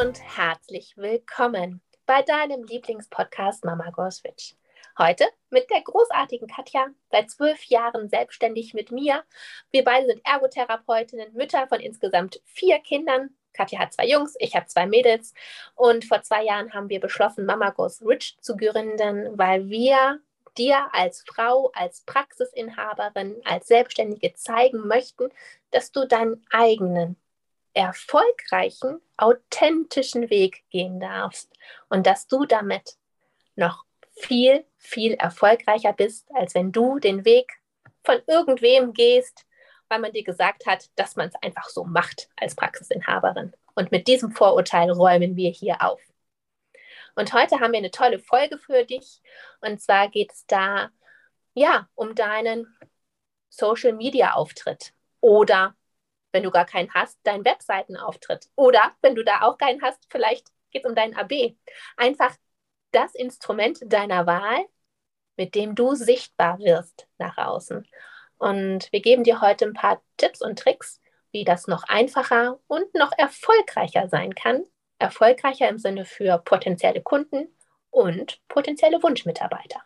Und 0.00 0.18
herzlich 0.38 0.96
willkommen 0.96 1.82
bei 2.06 2.22
deinem 2.22 2.64
Lieblingspodcast 2.64 3.66
Mama 3.66 3.90
Goes 3.90 4.24
Rich. 4.24 4.56
Heute 4.98 5.26
mit 5.50 5.68
der 5.68 5.82
großartigen 5.82 6.48
Katja, 6.48 6.86
seit 7.10 7.30
zwölf 7.30 7.62
Jahren 7.64 8.08
selbstständig 8.08 8.72
mit 8.72 8.90
mir. 8.92 9.24
Wir 9.70 9.84
beide 9.84 10.06
sind 10.06 10.22
Ergotherapeutinnen, 10.24 11.34
Mütter 11.34 11.68
von 11.68 11.80
insgesamt 11.80 12.40
vier 12.46 12.78
Kindern. 12.78 13.36
Katja 13.52 13.78
hat 13.78 13.92
zwei 13.92 14.06
Jungs, 14.06 14.36
ich 14.38 14.56
habe 14.56 14.64
zwei 14.68 14.86
Mädels. 14.86 15.34
Und 15.74 16.06
vor 16.06 16.22
zwei 16.22 16.44
Jahren 16.44 16.72
haben 16.72 16.88
wir 16.88 17.00
beschlossen, 17.00 17.44
Mama 17.44 17.68
Goes 17.68 18.00
Rich 18.00 18.38
zu 18.40 18.56
gründen, 18.56 19.36
weil 19.36 19.68
wir 19.68 20.18
dir 20.56 20.88
als 20.94 21.22
Frau, 21.28 21.72
als 21.74 22.00
Praxisinhaberin, 22.06 23.42
als 23.44 23.66
Selbstständige 23.68 24.32
zeigen 24.32 24.88
möchten, 24.88 25.28
dass 25.72 25.92
du 25.92 26.06
deinen 26.06 26.42
eigenen 26.48 27.16
erfolgreichen, 27.74 29.00
authentischen 29.16 30.30
Weg 30.30 30.64
gehen 30.70 31.00
darfst 31.00 31.52
und 31.88 32.06
dass 32.06 32.26
du 32.26 32.44
damit 32.44 32.96
noch 33.56 33.84
viel, 34.16 34.64
viel 34.76 35.14
erfolgreicher 35.14 35.92
bist, 35.92 36.28
als 36.34 36.54
wenn 36.54 36.72
du 36.72 36.98
den 36.98 37.24
Weg 37.24 37.52
von 38.04 38.20
irgendwem 38.26 38.92
gehst, 38.92 39.46
weil 39.88 40.00
man 40.00 40.12
dir 40.12 40.24
gesagt 40.24 40.66
hat, 40.66 40.90
dass 40.96 41.16
man 41.16 41.28
es 41.28 41.34
einfach 41.42 41.68
so 41.68 41.84
macht 41.84 42.28
als 42.36 42.54
Praxisinhaberin. 42.54 43.52
Und 43.74 43.92
mit 43.92 44.08
diesem 44.08 44.32
Vorurteil 44.32 44.90
räumen 44.90 45.36
wir 45.36 45.50
hier 45.50 45.82
auf. 45.82 46.00
Und 47.14 47.32
heute 47.32 47.60
haben 47.60 47.72
wir 47.72 47.78
eine 47.78 47.90
tolle 47.90 48.18
Folge 48.18 48.58
für 48.58 48.84
dich. 48.84 49.20
Und 49.60 49.80
zwar 49.80 50.08
geht 50.08 50.32
es 50.32 50.46
da 50.46 50.90
ja 51.54 51.88
um 51.94 52.14
deinen 52.14 52.66
Social 53.48 53.92
Media 53.92 54.32
Auftritt 54.32 54.92
oder 55.20 55.74
wenn 56.32 56.42
du 56.42 56.50
gar 56.50 56.64
keinen 56.66 56.92
hast, 56.94 57.18
deinen 57.24 57.44
Webseitenauftritt. 57.44 58.48
Oder 58.56 58.94
wenn 59.02 59.14
du 59.14 59.24
da 59.24 59.42
auch 59.42 59.58
keinen 59.58 59.82
hast, 59.82 60.06
vielleicht 60.10 60.48
geht 60.70 60.84
es 60.84 60.88
um 60.88 60.94
deinen 60.94 61.14
AB. 61.16 61.56
Einfach 61.96 62.34
das 62.92 63.14
Instrument 63.14 63.80
deiner 63.84 64.26
Wahl, 64.26 64.66
mit 65.36 65.54
dem 65.54 65.74
du 65.74 65.94
sichtbar 65.94 66.58
wirst 66.58 67.08
nach 67.18 67.38
außen. 67.38 67.86
Und 68.38 68.90
wir 68.92 69.00
geben 69.00 69.24
dir 69.24 69.40
heute 69.40 69.66
ein 69.66 69.74
paar 69.74 70.02
Tipps 70.16 70.42
und 70.42 70.58
Tricks, 70.58 71.00
wie 71.32 71.44
das 71.44 71.66
noch 71.66 71.84
einfacher 71.84 72.58
und 72.66 72.94
noch 72.94 73.12
erfolgreicher 73.16 74.08
sein 74.08 74.34
kann. 74.34 74.64
Erfolgreicher 74.98 75.68
im 75.68 75.78
Sinne 75.78 76.04
für 76.04 76.38
potenzielle 76.38 77.02
Kunden 77.02 77.48
und 77.90 78.40
potenzielle 78.48 79.02
Wunschmitarbeiter. 79.02 79.82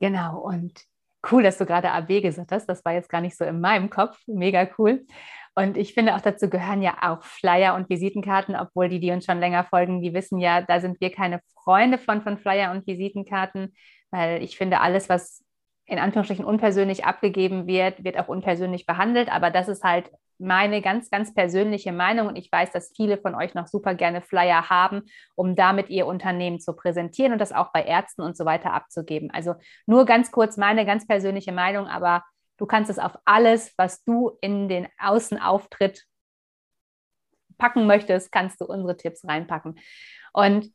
Genau, 0.00 0.40
und 0.40 0.86
cool, 1.30 1.42
dass 1.42 1.58
du 1.58 1.66
gerade 1.66 1.90
AB 1.90 2.20
gesagt 2.22 2.52
hast. 2.52 2.66
Das 2.66 2.84
war 2.84 2.92
jetzt 2.92 3.08
gar 3.08 3.20
nicht 3.20 3.36
so 3.36 3.44
in 3.44 3.60
meinem 3.60 3.90
Kopf. 3.90 4.18
Mega 4.26 4.68
cool. 4.78 5.06
Und 5.54 5.76
ich 5.78 5.94
finde 5.94 6.14
auch 6.14 6.20
dazu 6.20 6.50
gehören 6.50 6.82
ja 6.82 6.96
auch 7.00 7.22
Flyer 7.22 7.74
und 7.74 7.88
Visitenkarten, 7.88 8.54
obwohl 8.54 8.88
die, 8.88 9.00
die 9.00 9.10
uns 9.10 9.24
schon 9.24 9.40
länger 9.40 9.64
folgen, 9.64 10.02
die 10.02 10.12
wissen 10.12 10.38
ja, 10.38 10.60
da 10.60 10.80
sind 10.80 11.00
wir 11.00 11.10
keine 11.10 11.40
Freunde 11.64 11.96
von, 11.96 12.20
von 12.20 12.36
Flyer 12.36 12.72
und 12.72 12.86
Visitenkarten, 12.86 13.74
weil 14.10 14.42
ich 14.42 14.58
finde, 14.58 14.80
alles, 14.80 15.08
was 15.08 15.42
in 15.86 15.98
Anführungsstrichen 15.98 16.44
unpersönlich 16.44 17.04
abgegeben 17.04 17.66
wird, 17.66 18.04
wird 18.04 18.18
auch 18.18 18.28
unpersönlich 18.28 18.84
behandelt. 18.86 19.32
Aber 19.32 19.50
das 19.50 19.68
ist 19.68 19.82
halt 19.82 20.10
meine 20.38 20.82
ganz, 20.82 21.10
ganz 21.10 21.34
persönliche 21.34 21.92
Meinung. 21.92 22.28
Und 22.28 22.36
ich 22.36 22.50
weiß, 22.50 22.72
dass 22.72 22.92
viele 22.94 23.18
von 23.18 23.34
euch 23.34 23.54
noch 23.54 23.66
super 23.66 23.94
gerne 23.94 24.22
Flyer 24.22 24.68
haben, 24.68 25.02
um 25.34 25.54
damit 25.54 25.88
ihr 25.88 26.06
Unternehmen 26.06 26.60
zu 26.60 26.74
präsentieren 26.74 27.32
und 27.32 27.38
das 27.38 27.52
auch 27.52 27.72
bei 27.72 27.82
Ärzten 27.82 28.22
und 28.22 28.36
so 28.36 28.44
weiter 28.44 28.72
abzugeben. 28.72 29.30
Also 29.32 29.54
nur 29.86 30.04
ganz 30.04 30.30
kurz 30.30 30.56
meine 30.56 30.86
ganz 30.86 31.06
persönliche 31.06 31.52
Meinung, 31.52 31.86
aber 31.86 32.24
du 32.56 32.66
kannst 32.66 32.90
es 32.90 32.98
auf 32.98 33.18
alles, 33.24 33.72
was 33.76 34.04
du 34.04 34.36
in 34.40 34.68
den 34.68 34.88
Außenauftritt 34.98 36.04
packen 37.58 37.86
möchtest, 37.86 38.32
kannst 38.32 38.60
du 38.60 38.66
unsere 38.66 38.96
Tipps 38.96 39.26
reinpacken. 39.26 39.78
Und 40.32 40.70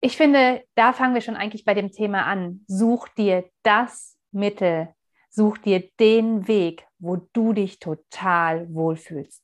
ich 0.00 0.16
finde, 0.16 0.64
da 0.74 0.92
fangen 0.92 1.14
wir 1.14 1.20
schon 1.20 1.36
eigentlich 1.36 1.64
bei 1.64 1.74
dem 1.74 1.92
Thema 1.92 2.24
an. 2.24 2.64
Such 2.66 3.08
dir 3.08 3.48
das 3.62 4.16
Mittel, 4.32 4.88
such 5.28 5.58
dir 5.58 5.88
den 6.00 6.48
Weg, 6.48 6.86
wo 7.00 7.16
du 7.32 7.52
dich 7.52 7.78
total 7.78 8.72
wohlfühlst. 8.72 9.42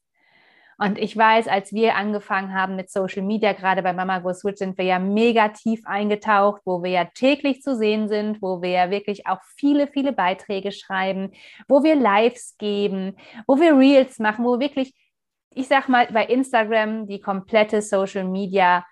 Und 0.79 0.99
ich 0.99 1.17
weiß, 1.17 1.49
als 1.49 1.73
wir 1.73 1.95
angefangen 1.95 2.53
haben 2.53 2.77
mit 2.77 2.91
Social 2.91 3.23
Media, 3.23 3.55
gerade 3.55 3.83
bei 3.83 3.95
Mama 3.95 4.19
Go 4.19 4.35
Switch, 4.35 4.59
sind 4.59 4.77
wir 4.77 4.85
ja 4.85 4.99
mega 4.99 5.49
tief 5.49 5.81
eingetaucht, 5.87 6.61
wo 6.67 6.83
wir 6.83 6.91
ja 6.91 7.05
täglich 7.07 7.63
zu 7.63 7.77
sehen 7.77 8.09
sind, 8.09 8.43
wo 8.43 8.61
wir 8.61 8.71
ja 8.71 8.91
wirklich 8.91 9.27
auch 9.27 9.41
viele, 9.57 9.87
viele 9.87 10.13
Beiträge 10.13 10.73
schreiben, 10.73 11.33
wo 11.67 11.83
wir 11.83 11.97
Lives 11.97 12.57
geben, 12.59 13.17
wo 13.47 13.59
wir 13.59 13.75
Reels 13.79 14.19
machen, 14.19 14.45
wo 14.45 14.61
wirklich, 14.61 14.95
ich 15.55 15.67
sag 15.67 15.89
mal, 15.89 16.09
bei 16.13 16.27
Instagram 16.27 17.07
die 17.07 17.21
komplette 17.21 17.81
Social 17.81 18.25
Media 18.25 18.85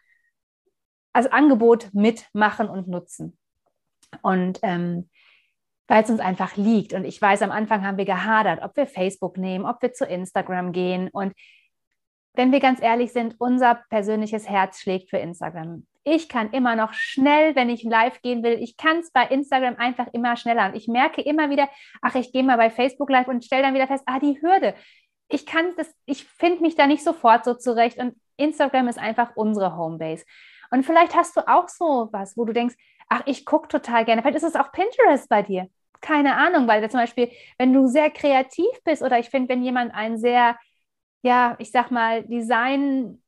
als 1.12 1.26
Angebot 1.26 1.90
mitmachen 1.92 2.68
und 2.70 2.88
nutzen. 2.88 3.36
Und 4.22 4.58
ähm, 4.62 5.10
weil 5.86 6.02
es 6.02 6.10
uns 6.10 6.20
einfach 6.20 6.56
liegt. 6.56 6.92
Und 6.92 7.04
ich 7.04 7.20
weiß, 7.20 7.42
am 7.42 7.50
Anfang 7.50 7.86
haben 7.86 7.98
wir 7.98 8.04
gehadert, 8.04 8.62
ob 8.62 8.76
wir 8.76 8.86
Facebook 8.86 9.36
nehmen, 9.36 9.66
ob 9.66 9.82
wir 9.82 9.92
zu 9.92 10.06
Instagram 10.06 10.72
gehen. 10.72 11.08
Und 11.12 11.34
wenn 12.34 12.52
wir 12.52 12.60
ganz 12.60 12.82
ehrlich 12.82 13.12
sind, 13.12 13.36
unser 13.38 13.82
persönliches 13.90 14.48
Herz 14.48 14.80
schlägt 14.80 15.10
für 15.10 15.18
Instagram. 15.18 15.86
Ich 16.02 16.28
kann 16.28 16.50
immer 16.50 16.76
noch 16.76 16.92
schnell, 16.92 17.54
wenn 17.54 17.70
ich 17.70 17.82
live 17.82 18.20
gehen 18.20 18.42
will, 18.42 18.58
ich 18.60 18.76
kann 18.76 18.98
es 18.98 19.10
bei 19.10 19.24
Instagram 19.24 19.76
einfach 19.76 20.08
immer 20.12 20.36
schneller. 20.36 20.66
Und 20.66 20.76
ich 20.76 20.88
merke 20.88 21.22
immer 21.22 21.48
wieder, 21.48 21.68
ach, 22.02 22.14
ich 22.14 22.32
gehe 22.32 22.42
mal 22.42 22.56
bei 22.56 22.70
Facebook 22.70 23.08
live 23.08 23.28
und 23.28 23.44
stelle 23.44 23.62
dann 23.62 23.74
wieder 23.74 23.86
fest, 23.86 24.04
ah, 24.06 24.18
die 24.18 24.40
Hürde. 24.42 24.74
Ich 25.28 25.46
kann 25.46 25.74
das, 25.76 25.94
ich 26.04 26.24
finde 26.24 26.60
mich 26.60 26.76
da 26.76 26.86
nicht 26.86 27.02
sofort 27.02 27.44
so 27.44 27.54
zurecht. 27.54 27.98
Und 27.98 28.16
Instagram 28.36 28.88
ist 28.88 28.98
einfach 28.98 29.30
unsere 29.36 29.76
Homebase. 29.76 30.24
Und 30.70 30.84
vielleicht 30.84 31.14
hast 31.14 31.36
du 31.36 31.46
auch 31.48 31.68
so 31.68 32.08
was, 32.12 32.36
wo 32.36 32.44
du 32.44 32.52
denkst, 32.52 32.74
ach, 33.08 33.22
ich 33.26 33.44
gucke 33.44 33.68
total 33.68 34.04
gerne. 34.04 34.22
Vielleicht 34.22 34.36
ist 34.36 34.42
es 34.44 34.56
auch 34.56 34.72
Pinterest 34.72 35.28
bei 35.28 35.42
dir. 35.42 35.68
Keine 36.00 36.36
Ahnung, 36.36 36.68
weil 36.68 36.88
zum 36.90 37.00
Beispiel, 37.00 37.30
wenn 37.58 37.72
du 37.72 37.86
sehr 37.86 38.10
kreativ 38.10 38.66
bist 38.84 39.02
oder 39.02 39.18
ich 39.18 39.30
finde, 39.30 39.48
wenn 39.48 39.62
jemand 39.62 39.94
ein 39.94 40.18
sehr, 40.18 40.56
ja, 41.22 41.56
ich 41.58 41.70
sag 41.70 41.90
mal, 41.90 42.24
Design 42.24 43.22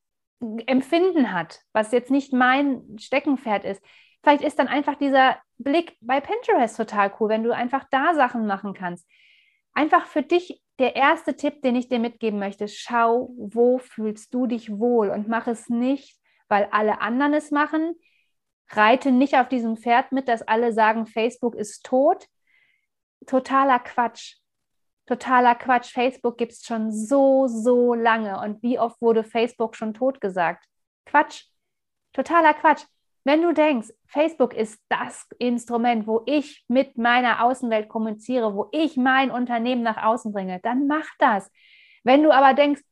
Empfinden 0.67 1.33
hat, 1.33 1.61
was 1.73 1.93
jetzt 1.93 2.11
nicht 2.11 2.33
mein 2.33 2.83
Steckenpferd 2.99 3.65
ist, 3.65 3.83
vielleicht 4.23 4.43
ist 4.43 4.59
dann 4.59 4.69
einfach 4.69 4.97
dieser 4.97 5.39
Blick 5.59 5.97
bei 6.01 6.21
Pinterest 6.21 6.77
total 6.77 7.13
cool, 7.19 7.31
wenn 7.31 7.43
du 7.43 7.53
einfach 7.53 7.85
da 7.91 8.15
Sachen 8.15 8.47
machen 8.47 8.75
kannst. 8.75 9.09
Einfach 9.73 10.07
für 10.07 10.23
dich 10.23 10.63
der 10.79 10.97
erste 10.97 11.37
Tipp, 11.37 11.63
den 11.63 11.77
ich 11.77 11.89
dir 11.89 11.99
mitgeben 11.99 12.39
möchte, 12.39 12.69
schau, 12.69 13.31
wo 13.39 13.79
fühlst 13.79 14.35
du 14.35 14.47
dich 14.47 14.71
wohl 14.79 15.09
und 15.09 15.29
mach 15.29 15.47
es 15.47 15.71
nicht, 15.71 16.19
weil 16.49 16.69
alle 16.71 17.01
anderen 17.01 17.33
es 17.33 17.51
machen, 17.51 17.95
reite 18.71 19.13
nicht 19.13 19.37
auf 19.37 19.49
diesem 19.49 19.77
Pferd 19.77 20.13
mit, 20.13 20.29
dass 20.29 20.43
alle 20.43 20.73
sagen, 20.73 21.07
Facebook 21.07 21.55
ist 21.55 21.85
tot. 21.85 22.27
Totaler 23.27 23.79
Quatsch. 23.79 24.37
Totaler 25.07 25.55
Quatsch. 25.55 25.93
Facebook 25.93 26.37
gibt 26.39 26.53
es 26.53 26.65
schon 26.65 26.93
so, 26.93 27.47
so 27.47 27.95
lange. 27.95 28.41
Und 28.41 28.63
wie 28.63 28.79
oft 28.79 29.01
wurde 29.01 29.25
Facebook 29.25 29.77
schon 29.77 29.95
tot 29.95 30.21
gesagt? 30.21 30.65
Quatsch. 31.05 31.45
Totaler 32.13 32.55
Quatsch. 32.55 32.85
Wenn 33.25 33.43
du 33.43 33.53
denkst, 33.53 33.93
Facebook 34.07 34.55
ist 34.55 34.81
das 34.89 35.27
Instrument, 35.39 36.07
wo 36.07 36.23
ich 36.27 36.65
mit 36.69 36.97
meiner 36.97 37.43
Außenwelt 37.43 37.89
kommuniziere, 37.89 38.55
wo 38.55 38.69
ich 38.71 38.97
mein 38.97 39.33
Unternehmen 39.33 39.83
nach 39.83 40.01
außen 40.03 40.33
bringe, 40.33 40.61
dann 40.61 40.87
mach 40.87 41.07
das. 41.19 41.51
Wenn 42.05 42.23
du 42.23 42.31
aber 42.31 42.55
denkst, 42.55 42.83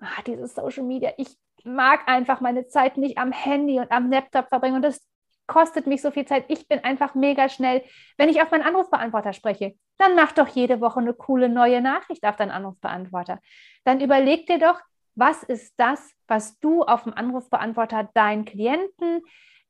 ah, 0.00 0.20
dieses 0.26 0.54
Social 0.54 0.82
Media, 0.82 1.12
ich 1.16 1.28
mag 1.62 2.08
einfach 2.08 2.40
meine 2.40 2.66
Zeit 2.66 2.96
nicht 2.96 3.18
am 3.18 3.30
Handy 3.30 3.78
und 3.78 3.90
am 3.92 4.10
Laptop 4.10 4.48
verbringen 4.48 4.76
und 4.76 4.82
das 4.82 5.00
kostet 5.46 5.86
mich 5.86 6.02
so 6.02 6.10
viel 6.10 6.24
Zeit. 6.24 6.44
Ich 6.48 6.68
bin 6.68 6.82
einfach 6.84 7.14
mega 7.14 7.48
schnell. 7.48 7.82
Wenn 8.16 8.28
ich 8.28 8.40
auf 8.42 8.50
meinen 8.50 8.62
Anrufbeantworter 8.62 9.32
spreche, 9.32 9.74
dann 9.98 10.14
mach 10.14 10.32
doch 10.32 10.48
jede 10.48 10.80
Woche 10.80 11.00
eine 11.00 11.14
coole 11.14 11.48
neue 11.48 11.80
Nachricht 11.80 12.24
auf 12.24 12.36
deinen 12.36 12.50
Anrufbeantworter. 12.50 13.40
Dann 13.84 14.00
überleg 14.00 14.46
dir 14.46 14.58
doch, 14.58 14.80
was 15.14 15.42
ist 15.42 15.74
das, 15.76 16.12
was 16.26 16.58
du 16.58 16.82
auf 16.82 17.04
dem 17.04 17.14
Anrufbeantworter 17.14 18.10
deinen 18.14 18.44
Klienten, 18.44 19.22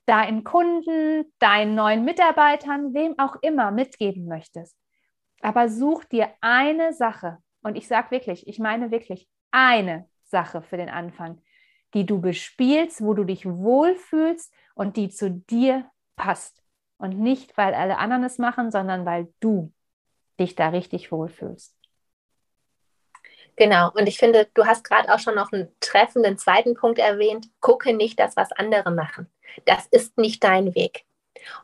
deinen 0.06 0.44
Kunden, 0.44 1.32
deinen 1.38 1.74
neuen 1.74 2.04
Mitarbeitern, 2.04 2.94
wem 2.94 3.18
auch 3.18 3.36
immer 3.42 3.70
mitgeben 3.70 4.26
möchtest. 4.26 4.76
Aber 5.40 5.68
such 5.68 6.04
dir 6.04 6.30
eine 6.40 6.92
Sache, 6.92 7.38
und 7.62 7.76
ich 7.76 7.88
sage 7.88 8.10
wirklich, 8.10 8.46
ich 8.46 8.58
meine 8.58 8.90
wirklich 8.90 9.28
eine 9.50 10.08
Sache 10.24 10.62
für 10.62 10.76
den 10.76 10.88
Anfang, 10.88 11.40
die 11.94 12.06
du 12.06 12.20
bespielst, 12.20 13.02
wo 13.02 13.14
du 13.14 13.24
dich 13.24 13.46
wohlfühlst 13.46 14.52
und 14.74 14.96
die 14.96 15.08
zu 15.08 15.30
dir 15.30 15.88
passt. 16.16 16.62
Und 16.98 17.18
nicht, 17.18 17.56
weil 17.56 17.74
alle 17.74 17.98
anderen 17.98 18.24
es 18.24 18.38
machen, 18.38 18.70
sondern 18.70 19.04
weil 19.04 19.32
du 19.40 19.72
dich 20.38 20.54
da 20.54 20.68
richtig 20.68 21.12
wohlfühlst. 21.12 21.74
Genau, 23.56 23.90
und 23.94 24.08
ich 24.08 24.18
finde, 24.18 24.48
du 24.54 24.66
hast 24.66 24.82
gerade 24.82 25.12
auch 25.14 25.20
schon 25.20 25.36
noch 25.36 25.52
einen 25.52 25.68
treffenden 25.78 26.38
zweiten 26.38 26.74
Punkt 26.74 26.98
erwähnt. 26.98 27.48
Gucke 27.60 27.92
nicht 27.94 28.18
das, 28.18 28.36
was 28.36 28.50
andere 28.52 28.90
machen. 28.90 29.30
Das 29.64 29.86
ist 29.86 30.18
nicht 30.18 30.42
dein 30.42 30.74
Weg. 30.74 31.04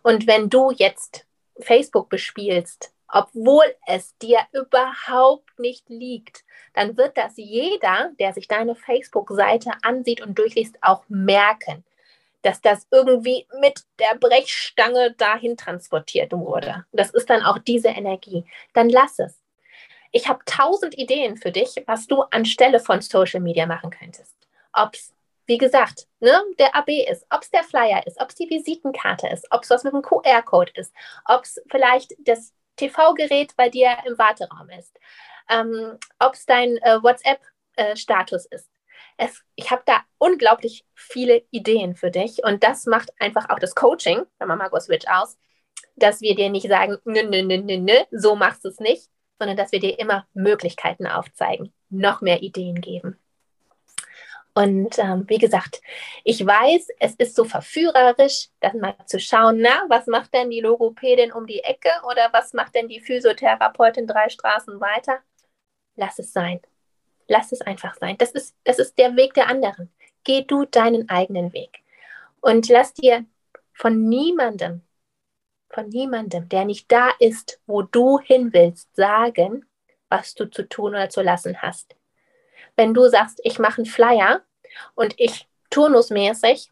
Und 0.03 0.27
wenn 0.29 0.51
du 0.51 0.71
jetzt 0.71 1.27
Facebook 1.59 2.09
bespielst, 2.09 2.95
obwohl 3.13 3.65
es 3.87 4.17
dir 4.19 4.41
überhaupt 4.53 5.59
nicht 5.59 5.89
liegt, 5.89 6.45
dann 6.75 6.97
wird 6.97 7.17
das 7.17 7.37
jeder, 7.37 8.13
der 8.19 8.33
sich 8.33 8.49
deine 8.49 8.75
Facebook-Seite 8.75 9.73
ansieht 9.83 10.21
und 10.21 10.39
durchliest, 10.39 10.79
auch 10.83 11.05
merken, 11.09 11.85
dass 12.43 12.61
das 12.61 12.87
irgendwie 12.91 13.47
mit 13.61 13.85
der 13.99 14.17
Brechstange 14.19 15.13
dahin 15.13 15.57
transportiert 15.57 16.33
wurde. 16.33 16.87
Das 16.93 17.11
ist 17.11 17.29
dann 17.29 17.43
auch 17.43 17.59
diese 17.59 17.89
Energie. 17.89 18.45
Dann 18.73 18.89
lass 18.89 19.19
es. 19.19 19.41
Ich 20.13 20.29
habe 20.29 20.41
tausend 20.45 20.97
Ideen 20.99 21.37
für 21.37 21.53
dich, 21.53 21.83
was 21.87 22.07
du 22.07 22.23
anstelle 22.23 22.81
von 22.81 23.01
Social 23.01 23.41
Media 23.41 23.67
machen 23.67 23.91
könntest. 23.91 24.35
Ob 24.73 24.95
es, 24.95 25.15
wie 25.47 25.59
gesagt, 25.59 26.09
ne, 26.21 26.43
der 26.59 26.75
AB 26.75 26.89
ist, 27.09 27.27
ob 27.31 27.43
es 27.43 27.51
der 27.51 27.63
Flyer 27.63 28.05
ist, 28.07 28.21
ob 28.21 28.31
es 28.31 28.35
die 28.37 28.51
Visitenkarte 28.51 29.29
ist, 29.29 29.47
ob 29.51 29.63
es 29.63 29.71
was 29.71 29.85
mit 29.85 29.93
dem 29.93 30.03
QR-Code 30.03 30.73
ist, 30.75 30.93
ob 31.27 31.45
es 31.45 31.61
vielleicht 31.69 32.15
das 32.19 32.53
TV-Gerät 32.81 33.57
bei 33.57 33.69
dir 33.69 33.97
im 34.07 34.19
Warteraum 34.19 34.69
ist, 34.71 34.99
ähm, 35.49 35.99
ob 36.19 36.35
es 36.35 36.47
dein 36.47 36.77
äh, 36.79 37.03
WhatsApp-Status 37.03 38.47
äh, 38.47 38.57
ist. 38.57 38.71
Es, 39.17 39.43
ich 39.55 39.71
habe 39.71 39.83
da 39.85 40.01
unglaublich 40.19 40.85
viele 40.95 41.43
Ideen 41.51 41.95
für 41.95 42.11
dich 42.11 42.43
und 42.45 42.65
das 42.65 42.87
macht 42.87 43.11
einfach 43.19 43.51
auch 43.51 43.59
das 43.59 43.75
Coaching 43.75 44.23
bei 44.39 44.47
Mama 44.47 44.69
Go 44.69 44.81
Switch 44.81 45.07
aus, 45.09 45.39
dass 45.97 46.23
wir 46.23 46.35
dir 46.35 46.49
nicht 46.49 46.69
sagen, 46.69 46.97
nö, 47.05 47.23
nö, 47.23 47.43
nö, 47.43 47.59
nö, 47.59 47.77
nö, 47.77 47.97
so 48.11 48.35
machst 48.35 48.65
du 48.65 48.69
es 48.69 48.81
nicht, 48.81 49.11
sondern 49.39 49.57
dass 49.57 49.73
wir 49.73 49.81
dir 49.81 49.99
immer 49.99 50.27
Möglichkeiten 50.33 51.07
aufzeigen, 51.07 51.73
noch 51.91 52.23
mehr 52.23 52.43
Ideen 52.43 52.81
geben. 52.81 53.20
Und 54.61 54.99
ähm, 54.99 55.25
wie 55.27 55.39
gesagt, 55.39 55.81
ich 56.23 56.45
weiß, 56.45 56.89
es 56.99 57.15
ist 57.15 57.35
so 57.35 57.45
verführerisch, 57.45 58.49
dann 58.61 58.79
mal 58.79 58.95
zu 59.07 59.19
schauen, 59.19 59.63
na, 59.63 59.87
was 59.89 60.07
macht 60.07 60.35
denn 60.35 60.51
die 60.51 60.61
Logopädin 60.61 61.33
um 61.33 61.47
die 61.47 61.61
Ecke 61.65 61.89
oder 62.07 62.29
was 62.33 62.53
macht 62.53 62.75
denn 62.75 62.87
die 62.87 63.01
Physiotherapeutin 63.01 64.07
drei 64.07 64.29
Straßen 64.29 64.79
weiter? 64.79 65.21
Lass 65.97 66.19
es 66.19 66.35
sein. 66.35 66.61
Lass 67.27 67.53
es 67.53 67.63
einfach 67.63 67.95
sein. 67.95 68.19
Das 68.19 68.33
ist, 68.33 68.55
das 68.65 68.79
ist 68.79 68.99
der 68.99 69.17
Weg 69.17 69.33
der 69.33 69.49
anderen. 69.49 69.91
Geh 70.25 70.43
du 70.43 70.67
deinen 70.67 71.09
eigenen 71.09 71.55
Weg. 71.55 71.79
Und 72.43 72.69
lass 72.69 72.93
dir 72.93 73.25
von 73.73 74.11
niemandem, 74.11 74.83
von 75.71 75.89
niemandem, 75.89 76.51
der 76.51 76.67
nicht 76.67 76.93
da 76.93 77.09
ist, 77.19 77.63
wo 77.67 77.81
du 77.81 78.19
hin 78.19 78.53
willst, 78.53 78.95
sagen, 78.95 79.65
was 80.11 80.35
du 80.35 80.51
zu 80.51 80.69
tun 80.69 80.91
oder 80.91 81.09
zu 81.09 81.23
lassen 81.23 81.63
hast 81.63 81.97
wenn 82.77 82.95
du 82.95 83.09
sagst, 83.09 83.41
ich 83.45 83.59
mache 83.59 83.79
einen 83.79 83.87
Flyer 83.87 84.43
und 84.95 85.15
ich 85.19 85.49
turnusmäßig 85.71 86.71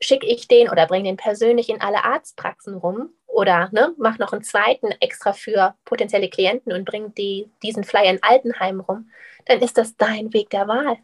schicke 0.00 0.26
ich 0.26 0.48
den 0.48 0.68
oder 0.68 0.86
bringe 0.86 1.04
den 1.04 1.16
persönlich 1.16 1.68
in 1.68 1.80
alle 1.80 2.04
Arztpraxen 2.04 2.74
rum 2.74 3.10
oder 3.26 3.68
ne, 3.72 3.94
mache 3.96 4.20
noch 4.20 4.32
einen 4.32 4.42
zweiten 4.42 4.90
extra 5.00 5.32
für 5.32 5.74
potenzielle 5.84 6.28
Klienten 6.28 6.72
und 6.72 6.84
bringe 6.84 7.10
die, 7.10 7.50
diesen 7.62 7.84
Flyer 7.84 8.10
in 8.10 8.22
Altenheim 8.22 8.80
rum, 8.80 9.10
dann 9.46 9.60
ist 9.60 9.78
das 9.78 9.96
dein 9.96 10.32
Weg 10.32 10.50
der 10.50 10.68
Wahl. 10.68 10.98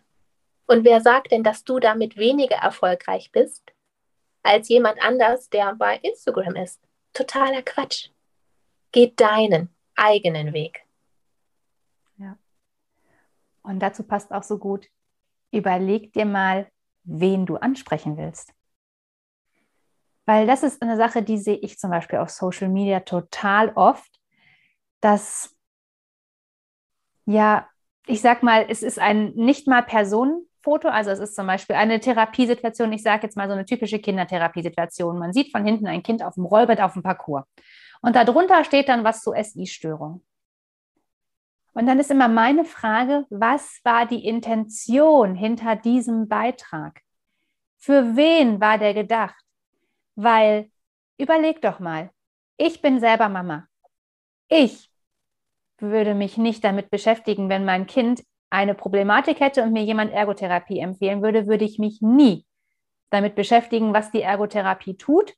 Und 0.66 0.84
wer 0.84 1.00
sagt 1.00 1.32
denn, 1.32 1.42
dass 1.42 1.64
du 1.64 1.80
damit 1.80 2.16
weniger 2.16 2.56
erfolgreich 2.56 3.32
bist 3.32 3.72
als 4.42 4.68
jemand 4.68 5.02
anders, 5.02 5.50
der 5.50 5.74
bei 5.74 5.96
Instagram 5.96 6.56
ist? 6.56 6.80
Totaler 7.12 7.62
Quatsch. 7.62 8.10
Geh 8.92 9.12
deinen 9.16 9.68
eigenen 9.96 10.52
Weg. 10.52 10.84
Und 13.62 13.80
dazu 13.80 14.02
passt 14.02 14.32
auch 14.32 14.42
so 14.42 14.58
gut, 14.58 14.88
überleg 15.50 16.12
dir 16.12 16.26
mal, 16.26 16.68
wen 17.04 17.46
du 17.46 17.56
ansprechen 17.56 18.16
willst. 18.16 18.52
Weil 20.26 20.46
das 20.46 20.62
ist 20.62 20.82
eine 20.82 20.96
Sache, 20.96 21.22
die 21.22 21.38
sehe 21.38 21.56
ich 21.56 21.78
zum 21.78 21.90
Beispiel 21.90 22.18
auf 22.18 22.30
Social 22.30 22.68
Media 22.68 23.00
total 23.00 23.72
oft, 23.74 24.20
dass, 25.00 25.56
ja, 27.26 27.68
ich 28.06 28.20
sag 28.20 28.42
mal, 28.42 28.66
es 28.68 28.82
ist 28.82 28.98
ein 28.98 29.32
nicht 29.34 29.66
mal 29.66 29.82
Personenfoto, 29.82 30.88
also 30.88 31.10
es 31.10 31.18
ist 31.18 31.34
zum 31.34 31.46
Beispiel 31.46 31.76
eine 31.76 32.00
Therapiesituation, 32.00 32.92
ich 32.92 33.02
sage 33.02 33.24
jetzt 33.24 33.36
mal 33.36 33.48
so 33.48 33.54
eine 33.54 33.64
typische 33.64 33.98
Kindertherapiesituation. 33.98 35.18
Man 35.18 35.32
sieht 35.32 35.50
von 35.50 35.64
hinten 35.64 35.86
ein 35.86 36.02
Kind 36.02 36.22
auf 36.22 36.34
dem 36.34 36.44
Rollbett 36.44 36.80
auf 36.80 36.92
dem 36.92 37.02
Parcours. 37.02 37.44
Und 38.02 38.16
darunter 38.16 38.64
steht 38.64 38.88
dann 38.88 39.04
was 39.04 39.22
zu 39.22 39.32
SI-Störung. 39.32 40.22
Und 41.72 41.86
dann 41.86 42.00
ist 42.00 42.10
immer 42.10 42.28
meine 42.28 42.64
Frage, 42.64 43.26
was 43.30 43.80
war 43.84 44.06
die 44.06 44.26
Intention 44.26 45.34
hinter 45.34 45.76
diesem 45.76 46.28
Beitrag? 46.28 47.00
Für 47.78 48.16
wen 48.16 48.60
war 48.60 48.78
der 48.78 48.94
gedacht? 48.94 49.42
Weil, 50.16 50.70
überleg 51.16 51.62
doch 51.62 51.78
mal, 51.78 52.10
ich 52.56 52.82
bin 52.82 53.00
selber 53.00 53.28
Mama. 53.28 53.66
Ich 54.48 54.90
würde 55.78 56.14
mich 56.14 56.36
nicht 56.36 56.64
damit 56.64 56.90
beschäftigen, 56.90 57.48
wenn 57.48 57.64
mein 57.64 57.86
Kind 57.86 58.22
eine 58.50 58.74
Problematik 58.74 59.40
hätte 59.40 59.62
und 59.62 59.72
mir 59.72 59.84
jemand 59.84 60.12
Ergotherapie 60.12 60.80
empfehlen 60.80 61.22
würde, 61.22 61.46
würde 61.46 61.64
ich 61.64 61.78
mich 61.78 62.02
nie 62.02 62.44
damit 63.10 63.34
beschäftigen, 63.34 63.94
was 63.94 64.10
die 64.10 64.22
Ergotherapie 64.22 64.96
tut, 64.96 65.34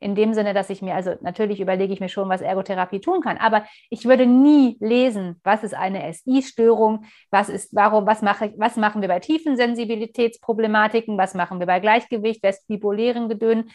in 0.00 0.14
dem 0.14 0.32
Sinne, 0.34 0.54
dass 0.54 0.70
ich 0.70 0.82
mir, 0.82 0.94
also 0.94 1.14
natürlich 1.20 1.60
überlege 1.60 1.92
ich 1.92 2.00
mir 2.00 2.08
schon, 2.08 2.28
was 2.28 2.40
Ergotherapie 2.40 3.00
tun 3.00 3.20
kann, 3.20 3.36
aber 3.36 3.64
ich 3.90 4.06
würde 4.06 4.26
nie 4.26 4.76
lesen, 4.80 5.38
was 5.44 5.62
ist 5.62 5.74
eine 5.74 6.12
SI-Störung, 6.12 7.04
was 7.30 7.50
ist, 7.50 7.74
warum, 7.74 8.06
was 8.06 8.22
mache 8.22 8.54
was 8.56 8.76
machen 8.76 9.02
wir 9.02 9.08
bei 9.08 9.20
tiefen 9.20 9.56
Sensibilitätsproblematiken, 9.56 11.18
was 11.18 11.34
machen 11.34 11.60
wir 11.60 11.66
bei 11.66 11.80
Gleichgewicht, 11.80 12.42
vestibulären 12.42 13.28
Gedönen. 13.28 13.70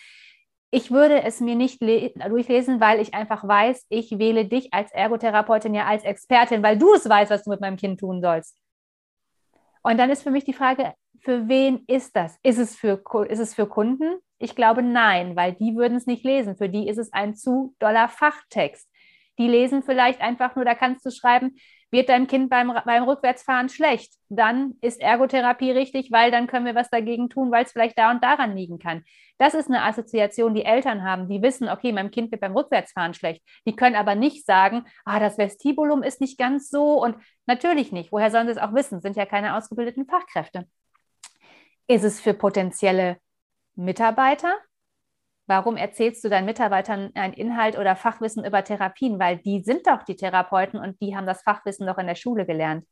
Ich 0.72 0.92
würde 0.92 1.24
es 1.24 1.40
mir 1.40 1.56
nicht 1.56 1.82
durchlesen, 1.82 2.82
weil 2.82 3.00
ich 3.00 3.14
einfach 3.14 3.48
weiß, 3.48 3.86
ich 3.90 4.18
wähle 4.18 4.46
dich 4.46 4.74
als 4.74 4.92
Ergotherapeutin 4.92 5.74
ja 5.74 5.86
als 5.86 6.04
Expertin, 6.04 6.64
weil 6.64 6.78
du 6.78 6.94
es 6.96 7.08
weißt, 7.08 7.32
was 7.32 7.44
du 7.44 7.52
mit 7.52 7.62
meinem 7.62 7.78
Kind 7.78 8.00
tun 8.00 8.20
sollst. 8.22 8.58
Und 9.84 10.00
dann 10.00 10.10
ist 10.10 10.24
für 10.24 10.32
mich 10.32 10.44
die 10.44 10.54
Frage, 10.54 10.96
für 11.20 11.48
wen 11.48 11.84
ist 11.86 12.16
das? 12.16 12.40
Ist 12.42 12.58
es 12.58 12.76
für, 12.76 13.02
ist 13.30 13.40
es 13.40 13.54
für 13.54 13.68
Kunden? 13.68 14.16
Ich 14.38 14.56
glaube 14.56 14.84
nein, 14.84 15.36
weil 15.36 15.54
die 15.54 15.76
würden 15.76 15.98
es 15.98 16.08
nicht 16.08 16.24
lesen. 16.24 16.58
Für 16.58 16.70
die 16.70 16.88
ist 16.88 16.98
es 16.98 17.14
ein 17.14 17.36
zu 17.36 17.76
doller 17.80 18.10
Fachtext. 18.10 18.90
Die 19.38 19.48
lesen 19.48 19.84
vielleicht 19.84 20.22
einfach 20.22 20.56
nur, 20.56 20.66
da 20.66 20.76
kannst 20.76 21.06
du 21.06 21.12
schreiben, 21.12 21.56
wird 21.92 22.10
dein 22.10 22.28
Kind 22.28 22.50
beim, 22.50 22.74
beim 22.86 23.04
Rückwärtsfahren 23.04 23.70
schlecht, 23.70 24.14
dann 24.30 24.76
ist 24.82 25.02
Ergotherapie 25.02 25.72
richtig, 25.72 26.12
weil 26.12 26.32
dann 26.32 26.48
können 26.48 26.66
wir 26.66 26.76
was 26.76 26.90
dagegen 26.90 27.30
tun, 27.30 27.52
weil 27.52 27.64
es 27.64 27.72
vielleicht 27.72 27.98
da 27.98 28.12
und 28.12 28.24
daran 28.24 28.56
liegen 28.56 28.80
kann. 28.80 29.04
Das 29.38 29.54
ist 29.54 29.68
eine 29.68 29.84
Assoziation, 29.84 30.54
die 30.54 30.66
Eltern 30.66 31.04
haben, 31.04 31.30
die 31.30 31.42
wissen, 31.42 31.70
okay, 31.70 31.92
meinem 31.92 32.12
Kind 32.12 32.32
wird 32.32 32.42
beim 32.42 32.56
Rückwärtsfahren 32.56 33.14
schlecht. 33.14 33.42
Die 33.66 33.76
können 33.76 33.96
aber 33.96 34.16
nicht 34.16 34.46
sagen, 34.46 34.86
ah, 35.06 35.20
das 35.20 35.38
Vestibulum 35.38 36.04
ist 36.04 36.22
nicht 36.22 36.38
ganz 36.38 36.70
so 36.70 37.02
und 37.02 37.16
natürlich 37.46 37.92
nicht. 37.92 38.12
Woher 38.12 38.32
sollen 38.32 38.48
sie 38.48 38.54
es 38.54 38.58
auch 38.58 38.74
wissen? 38.74 39.02
Sind 39.02 39.16
ja 39.16 39.26
keine 39.26 39.56
ausgebildeten 39.56 40.06
Fachkräfte. 40.06 40.68
Ist 41.88 42.04
es 42.04 42.20
für 42.20 42.34
potenzielle 42.34 43.18
Mitarbeiter? 43.76 44.56
Warum 45.48 45.78
erzählst 45.78 46.24
du 46.24 46.30
deinen 46.30 46.46
Mitarbeitern 46.46 47.12
einen 47.14 47.34
Inhalt 47.34 47.78
oder 47.78 47.96
Fachwissen 47.96 48.44
über 48.46 48.64
Therapien? 48.64 49.20
Weil 49.20 49.38
die 49.38 49.62
sind 49.64 49.86
doch 49.86 50.04
die 50.04 50.16
Therapeuten 50.16 50.80
und 50.80 51.00
die 51.02 51.16
haben 51.16 51.28
das 51.28 51.44
Fachwissen 51.44 51.86
doch 51.86 51.98
in 51.98 52.08
der 52.08 52.16
Schule 52.16 52.46
gelernt. 52.46 52.86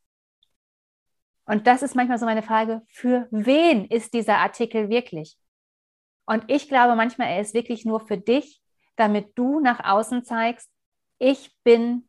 Und 1.46 1.68
das 1.68 1.82
ist 1.82 1.96
manchmal 1.96 2.20
so 2.20 2.25
meine 2.25 2.44
Frage, 2.44 2.82
für 2.88 3.28
wen 3.32 3.86
ist 3.86 4.13
dieser 4.13 4.38
Artikel 4.38 4.90
wirklich? 4.90 5.38
Und 6.25 6.46
ich 6.48 6.70
glaube 6.70 6.96
manchmal, 6.96 7.30
er 7.30 7.42
ist 7.42 7.54
wirklich 7.54 7.86
nur 7.86 8.00
für 8.00 8.18
dich, 8.18 8.62
damit 8.96 9.38
du 9.38 9.60
nach 9.60 9.84
außen 9.84 10.24
zeigst, 10.24 10.70
ich 11.18 11.52
bin 11.63 12.08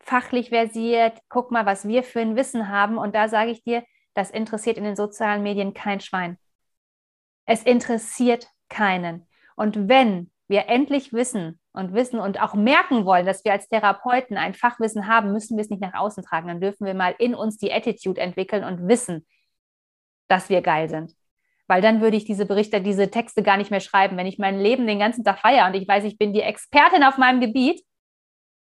fachlich 0.00 0.48
versiert, 0.48 1.20
guck 1.28 1.50
mal, 1.50 1.66
was 1.66 1.86
wir 1.86 2.02
für 2.02 2.20
ein 2.20 2.36
Wissen 2.36 2.68
haben. 2.68 2.98
Und 2.98 3.14
da 3.14 3.28
sage 3.28 3.50
ich 3.50 3.62
dir, 3.62 3.84
das 4.14 4.30
interessiert 4.30 4.78
in 4.78 4.84
den 4.84 4.96
sozialen 4.96 5.42
Medien 5.42 5.74
kein 5.74 6.00
Schwein. 6.00 6.38
Es 7.50 7.62
interessiert 7.62 8.46
keinen. 8.68 9.26
Und 9.56 9.88
wenn 9.88 10.30
wir 10.48 10.68
endlich 10.68 11.14
wissen 11.14 11.58
und 11.72 11.94
wissen 11.94 12.20
und 12.20 12.42
auch 12.42 12.52
merken 12.52 13.06
wollen, 13.06 13.24
dass 13.24 13.42
wir 13.42 13.52
als 13.52 13.68
Therapeuten 13.68 14.36
ein 14.36 14.52
Fachwissen 14.52 15.06
haben, 15.06 15.32
müssen 15.32 15.56
wir 15.56 15.62
es 15.62 15.70
nicht 15.70 15.80
nach 15.80 15.94
außen 15.94 16.22
tragen. 16.24 16.48
Dann 16.48 16.60
dürfen 16.60 16.84
wir 16.84 16.92
mal 16.92 17.14
in 17.18 17.34
uns 17.34 17.56
die 17.56 17.72
Attitude 17.72 18.20
entwickeln 18.20 18.64
und 18.64 18.86
wissen, 18.86 19.26
dass 20.28 20.50
wir 20.50 20.60
geil 20.60 20.90
sind. 20.90 21.14
weil 21.68 21.82
dann 21.82 22.00
würde 22.00 22.16
ich 22.16 22.24
diese 22.24 22.46
Berichte, 22.46 22.80
diese 22.80 23.10
Texte 23.10 23.42
gar 23.42 23.56
nicht 23.58 23.70
mehr 23.70 23.80
schreiben. 23.80 24.16
Wenn 24.16 24.26
ich 24.26 24.38
mein 24.38 24.58
Leben 24.58 24.86
den 24.86 24.98
ganzen 24.98 25.24
Tag 25.24 25.38
feiere 25.38 25.66
und 25.66 25.74
ich 25.74 25.86
weiß, 25.86 26.04
ich 26.04 26.18
bin 26.18 26.32
die 26.32 26.42
Expertin 26.42 27.04
auf 27.04 27.18
meinem 27.18 27.40
Gebiet, 27.40 27.84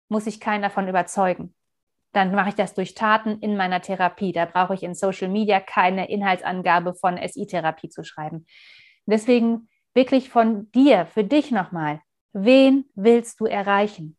muss 0.08 0.26
ich 0.26 0.40
keinen 0.40 0.62
davon 0.62 0.88
überzeugen. 0.88 1.54
Dann 2.14 2.32
mache 2.32 2.50
ich 2.50 2.54
das 2.54 2.74
durch 2.74 2.94
Taten 2.94 3.40
in 3.40 3.56
meiner 3.56 3.82
Therapie. 3.82 4.32
Da 4.32 4.44
brauche 4.44 4.72
ich 4.74 4.84
in 4.84 4.94
Social 4.94 5.28
Media 5.28 5.58
keine 5.58 6.08
Inhaltsangabe 6.08 6.94
von 6.94 7.18
SI-Therapie 7.18 7.88
zu 7.88 8.04
schreiben. 8.04 8.46
Deswegen 9.04 9.68
wirklich 9.94 10.30
von 10.30 10.70
dir, 10.70 11.06
für 11.06 11.24
dich 11.24 11.50
nochmal. 11.50 12.00
Wen 12.32 12.84
willst 12.94 13.40
du 13.40 13.46
erreichen? 13.46 14.16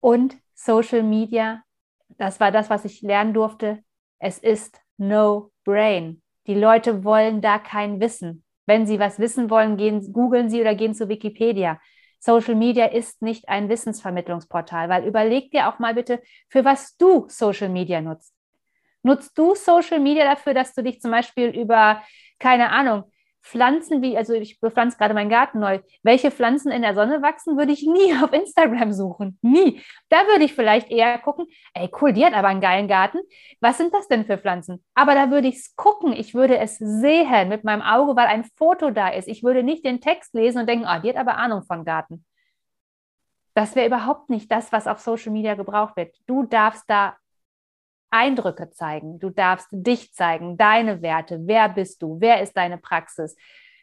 Und 0.00 0.36
Social 0.54 1.02
Media, 1.02 1.62
das 2.08 2.40
war 2.40 2.50
das, 2.50 2.70
was 2.70 2.86
ich 2.86 3.02
lernen 3.02 3.34
durfte. 3.34 3.82
Es 4.18 4.38
ist 4.38 4.80
no 4.96 5.50
brain. 5.64 6.22
Die 6.46 6.54
Leute 6.54 7.04
wollen 7.04 7.42
da 7.42 7.58
kein 7.58 8.00
Wissen. 8.00 8.44
Wenn 8.64 8.86
sie 8.86 8.98
was 8.98 9.18
wissen 9.18 9.50
wollen, 9.50 9.76
gehen, 9.76 10.12
googeln 10.12 10.48
sie 10.48 10.60
oder 10.62 10.74
gehen 10.74 10.94
zu 10.94 11.08
Wikipedia. 11.10 11.78
Social 12.24 12.54
Media 12.54 12.86
ist 12.86 13.20
nicht 13.20 13.48
ein 13.48 13.68
Wissensvermittlungsportal, 13.68 14.88
weil 14.88 15.04
überleg 15.04 15.50
dir 15.50 15.68
auch 15.68 15.80
mal 15.80 15.94
bitte, 15.94 16.22
für 16.48 16.64
was 16.64 16.96
du 16.96 17.26
Social 17.28 17.68
Media 17.68 18.00
nutzt. 18.00 18.32
Nutzt 19.02 19.36
du 19.36 19.56
Social 19.56 19.98
Media 19.98 20.24
dafür, 20.24 20.54
dass 20.54 20.72
du 20.72 20.84
dich 20.84 21.00
zum 21.00 21.10
Beispiel 21.10 21.48
über, 21.48 22.00
keine 22.38 22.70
Ahnung, 22.70 23.11
Pflanzen 23.42 24.02
wie, 24.02 24.16
also 24.16 24.34
ich 24.34 24.60
bepflanze 24.60 24.96
gerade 24.96 25.14
meinen 25.14 25.28
Garten 25.28 25.58
neu, 25.58 25.80
welche 26.02 26.30
Pflanzen 26.30 26.70
in 26.70 26.82
der 26.82 26.94
Sonne 26.94 27.22
wachsen, 27.22 27.56
würde 27.56 27.72
ich 27.72 27.82
nie 27.86 28.14
auf 28.22 28.32
Instagram 28.32 28.92
suchen. 28.92 29.38
Nie. 29.42 29.82
Da 30.08 30.26
würde 30.28 30.44
ich 30.44 30.54
vielleicht 30.54 30.90
eher 30.90 31.18
gucken, 31.18 31.46
ey 31.74 31.90
cool, 32.00 32.12
die 32.12 32.24
hat 32.24 32.34
aber 32.34 32.48
einen 32.48 32.60
geilen 32.60 32.88
Garten. 32.88 33.18
Was 33.60 33.78
sind 33.78 33.92
das 33.92 34.08
denn 34.08 34.24
für 34.24 34.38
Pflanzen? 34.38 34.84
Aber 34.94 35.14
da 35.14 35.30
würde 35.30 35.48
ich 35.48 35.56
es 35.56 35.76
gucken, 35.76 36.12
ich 36.12 36.34
würde 36.34 36.58
es 36.58 36.78
sehen 36.78 37.48
mit 37.48 37.64
meinem 37.64 37.82
Auge, 37.82 38.16
weil 38.16 38.26
ein 38.26 38.44
Foto 38.56 38.90
da 38.90 39.08
ist. 39.08 39.28
Ich 39.28 39.42
würde 39.42 39.62
nicht 39.62 39.84
den 39.84 40.00
Text 40.00 40.34
lesen 40.34 40.60
und 40.60 40.68
denken, 40.68 40.86
oh, 40.88 41.00
die 41.02 41.08
hat 41.08 41.16
aber 41.16 41.36
Ahnung 41.36 41.62
von 41.62 41.84
Garten. 41.84 42.24
Das 43.54 43.76
wäre 43.76 43.86
überhaupt 43.86 44.30
nicht 44.30 44.50
das, 44.50 44.72
was 44.72 44.86
auf 44.86 45.00
Social 45.00 45.32
Media 45.32 45.54
gebraucht 45.54 45.96
wird. 45.96 46.16
Du 46.26 46.44
darfst 46.44 46.84
da 46.88 47.16
Eindrücke 48.12 48.70
zeigen. 48.70 49.18
Du 49.18 49.30
darfst 49.30 49.68
dich 49.70 50.12
zeigen, 50.12 50.56
deine 50.56 51.02
Werte. 51.02 51.40
Wer 51.42 51.68
bist 51.68 52.02
du? 52.02 52.20
Wer 52.20 52.42
ist 52.42 52.56
deine 52.56 52.78
Praxis? 52.78 53.36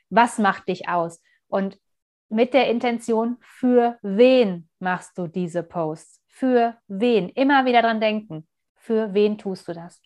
Was 0.09 0.37
macht 0.37 0.67
dich 0.67 0.87
aus? 0.87 1.21
Und 1.47 1.79
mit 2.29 2.53
der 2.53 2.69
Intention, 2.69 3.37
für 3.41 3.97
wen 4.01 4.69
machst 4.79 5.17
du 5.17 5.27
diese 5.27 5.63
Posts? 5.63 6.21
Für 6.27 6.77
wen? 6.87 7.29
Immer 7.29 7.65
wieder 7.65 7.81
dran 7.81 7.99
denken. 7.99 8.47
Für 8.75 9.13
wen 9.13 9.37
tust 9.37 9.67
du 9.67 9.73
das? 9.73 10.01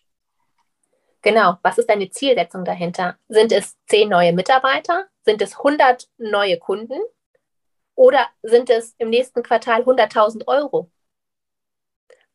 Genau. 1.20 1.58
Was 1.62 1.78
ist 1.78 1.88
deine 1.88 2.10
Zielsetzung 2.10 2.64
dahinter? 2.64 3.16
Sind 3.28 3.52
es 3.52 3.76
zehn 3.86 4.08
neue 4.08 4.32
Mitarbeiter? 4.32 5.06
Sind 5.22 5.42
es 5.42 5.56
100 5.58 6.08
neue 6.18 6.58
Kunden? 6.58 6.98
Oder 7.94 8.28
sind 8.42 8.70
es 8.70 8.94
im 8.98 9.10
nächsten 9.10 9.42
Quartal 9.42 9.82
100.000 9.82 10.46
Euro? 10.46 10.90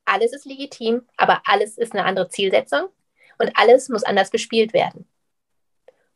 Alles 0.09 0.33
ist 0.33 0.45
legitim, 0.45 1.07
aber 1.17 1.41
alles 1.45 1.77
ist 1.77 1.93
eine 1.93 2.05
andere 2.05 2.29
Zielsetzung 2.29 2.89
und 3.37 3.51
alles 3.55 3.89
muss 3.89 4.03
anders 4.03 4.29
bespielt 4.29 4.73
werden. 4.73 5.07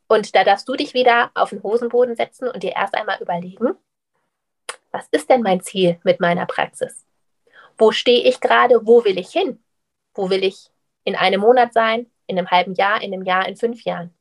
Und 0.07 0.35
da 0.35 0.43
darfst 0.43 0.67
du 0.67 0.75
dich 0.75 0.93
wieder 0.93 1.31
auf 1.33 1.49
den 1.49 1.63
Hosenboden 1.63 2.15
setzen 2.15 2.47
und 2.47 2.63
dir 2.63 2.73
erst 2.75 2.93
einmal 2.95 3.21
überlegen, 3.21 3.75
was 4.91 5.07
ist 5.11 5.29
denn 5.29 5.41
mein 5.41 5.61
Ziel 5.61 5.99
mit 6.03 6.19
meiner 6.19 6.45
Praxis? 6.45 7.05
Wo 7.77 7.91
stehe 7.91 8.23
ich 8.23 8.39
gerade? 8.39 8.85
Wo 8.85 9.03
will 9.05 9.17
ich 9.17 9.29
hin? 9.31 9.63
Wo 10.13 10.29
will 10.29 10.43
ich 10.43 10.69
in 11.03 11.15
einem 11.15 11.41
Monat 11.41 11.73
sein? 11.73 12.11
In 12.27 12.37
einem 12.37 12.51
halben 12.51 12.75
Jahr? 12.75 13.01
In 13.01 13.13
einem 13.13 13.23
Jahr? 13.23 13.47
In 13.47 13.55
fünf 13.55 13.83
Jahren? 13.83 14.13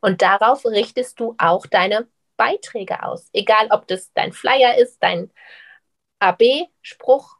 Und 0.00 0.22
darauf 0.22 0.64
richtest 0.64 1.20
du 1.20 1.34
auch 1.38 1.66
deine 1.66 2.08
Beiträge 2.36 3.02
aus. 3.02 3.30
Egal, 3.32 3.68
ob 3.70 3.86
das 3.86 4.12
dein 4.12 4.32
Flyer 4.32 4.76
ist, 4.76 5.02
dein 5.02 5.30
AB-Spruch 6.18 7.36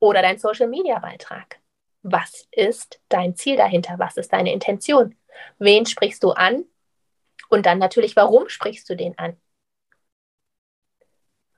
oder 0.00 0.22
dein 0.22 0.38
Social-Media-Beitrag. 0.38 1.60
Was 2.02 2.46
ist 2.52 3.00
dein 3.08 3.36
Ziel 3.36 3.56
dahinter? 3.56 3.98
Was 3.98 4.16
ist 4.16 4.32
deine 4.32 4.52
Intention? 4.52 5.16
Wen 5.58 5.86
sprichst 5.86 6.22
du 6.22 6.30
an? 6.30 6.64
Und 7.48 7.66
dann 7.66 7.78
natürlich, 7.78 8.14
warum 8.16 8.48
sprichst 8.48 8.88
du 8.88 8.94
den 8.94 9.18
an? 9.18 9.36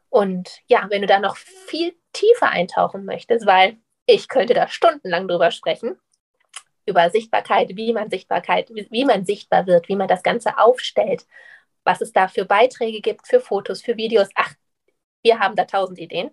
Und 0.08 0.60
ja, 0.66 0.86
wenn 0.90 1.02
du 1.02 1.06
da 1.06 1.20
noch 1.20 1.36
viel 1.36 1.94
tiefer 2.12 2.50
eintauchen 2.50 3.04
möchtest, 3.04 3.46
weil 3.46 3.78
ich 4.06 4.28
könnte 4.28 4.54
da 4.54 4.66
stundenlang 4.68 5.28
drüber 5.28 5.50
sprechen, 5.50 5.98
über 6.86 7.10
Sichtbarkeit, 7.10 7.76
wie 7.76 7.92
man 7.92 8.10
Sichtbarkeit, 8.10 8.70
wie 8.70 9.04
man 9.04 9.24
sichtbar 9.24 9.66
wird, 9.66 9.88
wie 9.88 9.96
man 9.96 10.08
das 10.08 10.22
Ganze 10.22 10.58
aufstellt, 10.58 11.26
was 11.84 12.00
es 12.00 12.12
da 12.12 12.26
für 12.26 12.44
Beiträge 12.44 13.00
gibt, 13.00 13.28
für 13.28 13.40
Fotos, 13.40 13.82
für 13.82 13.96
Videos. 13.96 14.28
Ach, 14.34 14.54
wir 15.22 15.38
haben 15.38 15.56
da 15.56 15.64
tausend 15.64 15.98
Ideen. 15.98 16.30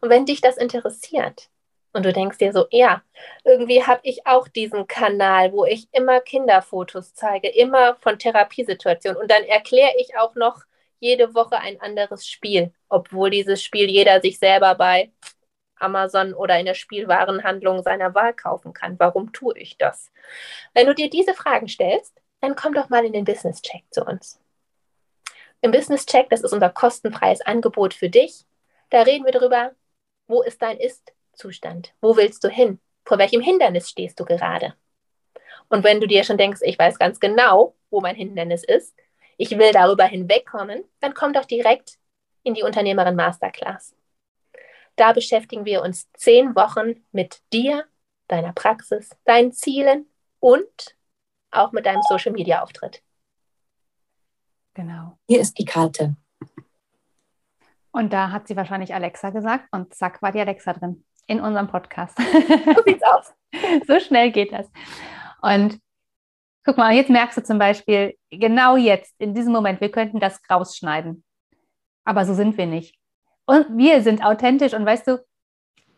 Und 0.00 0.10
wenn 0.10 0.26
dich 0.26 0.40
das 0.40 0.56
interessiert 0.56 1.48
und 1.92 2.04
du 2.04 2.12
denkst 2.12 2.38
dir 2.38 2.52
so, 2.52 2.66
ja, 2.70 3.02
irgendwie 3.44 3.84
habe 3.84 4.00
ich 4.02 4.26
auch 4.26 4.48
diesen 4.48 4.86
Kanal, 4.86 5.52
wo 5.52 5.64
ich 5.64 5.88
immer 5.92 6.20
Kinderfotos 6.20 7.14
zeige, 7.14 7.48
immer 7.48 7.96
von 7.96 8.18
Therapiesituationen 8.18 9.20
und 9.20 9.30
dann 9.30 9.44
erkläre 9.44 9.92
ich 9.98 10.16
auch 10.16 10.34
noch 10.34 10.62
jede 10.98 11.34
Woche 11.34 11.58
ein 11.58 11.80
anderes 11.80 12.26
Spiel, 12.26 12.72
obwohl 12.88 13.30
dieses 13.30 13.62
Spiel 13.62 13.90
jeder 13.90 14.20
sich 14.20 14.38
selber 14.38 14.74
bei 14.74 15.12
Amazon 15.76 16.34
oder 16.34 16.58
in 16.58 16.66
der 16.66 16.74
Spielwarenhandlung 16.74 17.82
seiner 17.82 18.14
Wahl 18.14 18.32
kaufen 18.34 18.72
kann. 18.72 18.98
Warum 18.98 19.32
tue 19.32 19.58
ich 19.58 19.76
das? 19.76 20.10
Wenn 20.72 20.86
du 20.86 20.94
dir 20.94 21.10
diese 21.10 21.34
Fragen 21.34 21.68
stellst, 21.68 22.20
dann 22.40 22.56
komm 22.56 22.74
doch 22.74 22.88
mal 22.88 23.04
in 23.04 23.12
den 23.12 23.24
Business 23.24 23.62
Check 23.62 23.84
zu 23.90 24.04
uns. 24.04 24.40
Im 25.64 25.70
Business 25.70 26.04
Check, 26.04 26.28
das 26.28 26.42
ist 26.42 26.52
unser 26.52 26.68
kostenfreies 26.68 27.40
Angebot 27.40 27.94
für 27.94 28.10
dich. 28.10 28.44
Da 28.90 29.00
reden 29.00 29.24
wir 29.24 29.32
darüber, 29.32 29.74
wo 30.26 30.42
ist 30.42 30.60
dein 30.60 30.76
Ist-Zustand? 30.76 31.94
Wo 32.02 32.18
willst 32.18 32.44
du 32.44 32.50
hin? 32.50 32.80
Vor 33.06 33.16
welchem 33.16 33.40
Hindernis 33.40 33.88
stehst 33.88 34.20
du 34.20 34.26
gerade? 34.26 34.74
Und 35.70 35.82
wenn 35.82 36.02
du 36.02 36.06
dir 36.06 36.22
schon 36.22 36.36
denkst, 36.36 36.60
ich 36.62 36.78
weiß 36.78 36.98
ganz 36.98 37.18
genau, 37.18 37.74
wo 37.88 38.02
mein 38.02 38.14
Hindernis 38.14 38.62
ist, 38.62 38.94
ich 39.38 39.56
will 39.56 39.72
darüber 39.72 40.04
hinwegkommen, 40.04 40.84
dann 41.00 41.14
komm 41.14 41.32
doch 41.32 41.46
direkt 41.46 41.96
in 42.42 42.52
die 42.52 42.62
Unternehmerin 42.62 43.16
Masterclass. 43.16 43.96
Da 44.96 45.14
beschäftigen 45.14 45.64
wir 45.64 45.80
uns 45.80 46.12
zehn 46.12 46.54
Wochen 46.54 47.06
mit 47.10 47.40
dir, 47.54 47.86
deiner 48.28 48.52
Praxis, 48.52 49.16
deinen 49.24 49.54
Zielen 49.54 50.10
und 50.40 50.94
auch 51.50 51.72
mit 51.72 51.86
deinem 51.86 52.02
Social-Media-Auftritt. 52.02 53.02
Genau. 54.74 55.18
Hier 55.28 55.40
ist 55.40 55.58
die 55.58 55.64
Karte. 55.64 56.16
Und 57.92 58.12
da 58.12 58.32
hat 58.32 58.48
sie 58.48 58.56
wahrscheinlich 58.56 58.92
Alexa 58.92 59.30
gesagt 59.30 59.68
und 59.70 59.94
zack 59.94 60.20
war 60.20 60.32
die 60.32 60.40
Alexa 60.40 60.72
drin 60.72 61.04
in 61.26 61.40
unserem 61.40 61.68
Podcast. 61.68 62.16
So 62.18 62.82
sieht's 62.84 63.02
aus. 63.06 63.32
so 63.86 64.00
schnell 64.00 64.32
geht 64.32 64.52
das. 64.52 64.66
Und 65.40 65.78
guck 66.64 66.76
mal, 66.76 66.92
jetzt 66.92 67.10
merkst 67.10 67.38
du 67.38 67.44
zum 67.44 67.58
Beispiel, 67.58 68.16
genau 68.30 68.76
jetzt, 68.76 69.14
in 69.18 69.34
diesem 69.34 69.52
Moment, 69.52 69.80
wir 69.80 69.90
könnten 69.90 70.18
das 70.18 70.40
rausschneiden. 70.50 71.22
Aber 72.04 72.24
so 72.24 72.34
sind 72.34 72.58
wir 72.58 72.66
nicht. 72.66 72.98
Und 73.46 73.76
wir 73.76 74.02
sind 74.02 74.24
authentisch 74.24 74.74
und 74.74 74.84
weißt 74.84 75.06
du, 75.06 75.24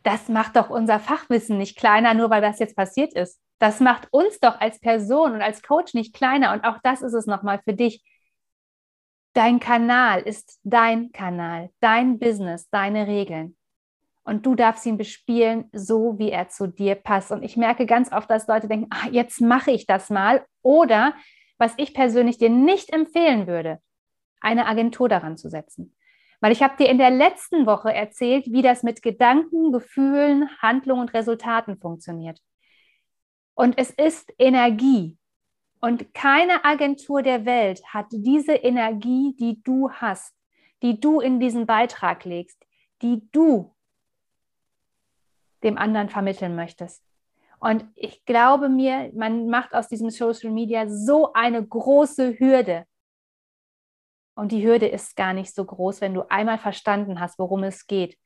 das 0.02 0.28
macht 0.28 0.56
doch 0.56 0.70
unser 0.70 1.00
Fachwissen 1.00 1.58
nicht 1.58 1.76
kleiner, 1.76 2.14
nur 2.14 2.30
weil 2.30 2.42
das 2.42 2.58
jetzt 2.58 2.76
passiert 2.76 3.14
ist. 3.14 3.40
Das 3.58 3.80
macht 3.80 4.08
uns 4.12 4.38
doch 4.38 4.60
als 4.60 4.78
Person 4.80 5.32
und 5.32 5.42
als 5.42 5.62
Coach 5.62 5.94
nicht 5.94 6.14
kleiner. 6.14 6.52
Und 6.52 6.64
auch 6.64 6.78
das 6.82 7.02
ist 7.02 7.14
es 7.14 7.26
nochmal 7.26 7.60
für 7.64 7.72
dich. 7.72 8.04
Dein 9.36 9.60
Kanal 9.60 10.22
ist 10.22 10.60
dein 10.64 11.12
Kanal, 11.12 11.68
dein 11.80 12.18
Business, 12.18 12.70
deine 12.70 13.06
Regeln. 13.06 13.54
Und 14.24 14.46
du 14.46 14.54
darfst 14.54 14.86
ihn 14.86 14.96
bespielen, 14.96 15.68
so 15.74 16.18
wie 16.18 16.30
er 16.30 16.48
zu 16.48 16.66
dir 16.66 16.94
passt. 16.94 17.30
Und 17.30 17.42
ich 17.42 17.58
merke 17.58 17.84
ganz 17.84 18.10
oft, 18.12 18.30
dass 18.30 18.46
Leute 18.46 18.66
denken, 18.66 18.86
ach, 18.88 19.08
jetzt 19.10 19.42
mache 19.42 19.72
ich 19.72 19.84
das 19.84 20.08
mal. 20.08 20.46
Oder, 20.62 21.12
was 21.58 21.74
ich 21.76 21.92
persönlich 21.92 22.38
dir 22.38 22.48
nicht 22.48 22.94
empfehlen 22.94 23.46
würde, 23.46 23.78
eine 24.40 24.64
Agentur 24.64 25.06
daran 25.06 25.36
zu 25.36 25.50
setzen. 25.50 25.94
Weil 26.40 26.52
ich 26.52 26.62
habe 26.62 26.78
dir 26.78 26.88
in 26.88 26.96
der 26.96 27.10
letzten 27.10 27.66
Woche 27.66 27.92
erzählt, 27.92 28.46
wie 28.46 28.62
das 28.62 28.82
mit 28.82 29.02
Gedanken, 29.02 29.70
Gefühlen, 29.70 30.48
Handlungen 30.62 31.02
und 31.02 31.12
Resultaten 31.12 31.76
funktioniert. 31.76 32.40
Und 33.54 33.76
es 33.76 33.90
ist 33.90 34.32
Energie. 34.38 35.18
Und 35.80 36.14
keine 36.14 36.64
Agentur 36.64 37.22
der 37.22 37.44
Welt 37.44 37.82
hat 37.86 38.06
diese 38.10 38.54
Energie, 38.54 39.36
die 39.38 39.62
du 39.62 39.90
hast, 39.90 40.34
die 40.82 41.00
du 41.00 41.20
in 41.20 41.38
diesen 41.38 41.66
Beitrag 41.66 42.24
legst, 42.24 42.64
die 43.02 43.28
du 43.32 43.74
dem 45.62 45.78
anderen 45.78 46.08
vermitteln 46.08 46.56
möchtest. 46.56 47.02
Und 47.58 47.84
ich 47.94 48.24
glaube 48.24 48.68
mir, 48.68 49.10
man 49.14 49.48
macht 49.48 49.74
aus 49.74 49.88
diesem 49.88 50.10
Social 50.10 50.50
Media 50.50 50.88
so 50.88 51.32
eine 51.32 51.64
große 51.64 52.38
Hürde. 52.38 52.86
Und 54.34 54.52
die 54.52 54.66
Hürde 54.66 54.86
ist 54.86 55.16
gar 55.16 55.32
nicht 55.32 55.54
so 55.54 55.64
groß, 55.64 56.02
wenn 56.02 56.14
du 56.14 56.30
einmal 56.30 56.58
verstanden 56.58 57.20
hast, 57.20 57.38
worum 57.38 57.64
es 57.64 57.86
geht. 57.86 58.18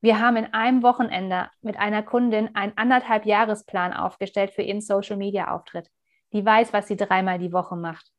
Wir 0.00 0.20
haben 0.20 0.36
in 0.36 0.54
einem 0.54 0.82
Wochenende 0.82 1.50
mit 1.60 1.76
einer 1.76 2.02
Kundin 2.02 2.54
einen 2.54 2.72
anderthalb 2.76 3.26
Jahresplan 3.26 3.92
aufgestellt 3.92 4.52
für 4.52 4.62
ihren 4.62 4.80
Social 4.80 5.16
Media 5.16 5.54
Auftritt 5.54 5.90
die 6.32 6.44
weiß, 6.44 6.72
was 6.72 6.88
sie 6.88 6.96
dreimal 6.96 7.38
die 7.38 7.52
Woche 7.52 7.76
macht. 7.76 8.12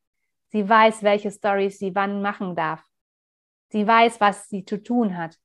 Sie 0.48 0.68
weiß, 0.68 1.04
welche 1.04 1.32
Stories 1.32 1.78
sie 1.80 1.94
wann 1.96 2.22
machen 2.22 2.56
darf. 2.56 2.84
Sie 3.70 3.86
weiß, 3.86 4.20
was 4.20 4.50
sie 4.50 4.66
zu 4.66 4.82
tun 4.82 5.18
hat. 5.18 5.38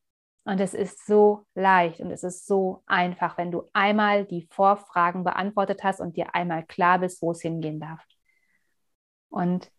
Und 0.44 0.61
es 0.61 0.75
ist 0.75 1.06
so 1.06 1.47
leicht 1.54 2.00
und 2.00 2.11
es 2.11 2.23
ist 2.23 2.47
so 2.47 2.83
einfach, 2.87 3.38
wenn 3.38 3.50
du 3.50 3.68
einmal 3.73 4.26
die 4.26 4.47
Vorfragen 4.50 5.25
beantwortet 5.25 5.83
hast 5.83 6.00
und 6.00 6.16
dir 6.16 6.35
einmal 6.35 6.66
klar 6.66 6.99
bist, 6.99 7.23
wo 7.23 7.30
es 7.30 7.40
hingehen 7.40 7.80
darf. 7.80 8.04
Und 9.30 9.71